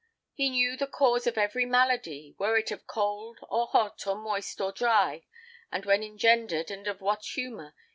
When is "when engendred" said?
5.85-6.71